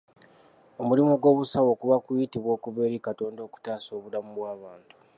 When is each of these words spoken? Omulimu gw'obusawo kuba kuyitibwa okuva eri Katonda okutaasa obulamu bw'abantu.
Omulimu 0.81 1.13
gw'obusawo 1.21 1.71
kuba 1.81 1.95
kuyitibwa 2.05 2.51
okuva 2.57 2.79
eri 2.87 2.97
Katonda 3.07 3.41
okutaasa 3.43 3.89
obulamu 3.97 4.29
bw'abantu. 4.37 4.95